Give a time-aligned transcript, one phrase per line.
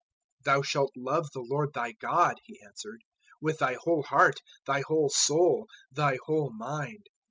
[0.47, 3.01] 022:037 "`Thou shalt love the Lord thy God,'" He answered,
[3.39, 7.05] "`with thy whole heart, thy whole soul, thy whole mind.'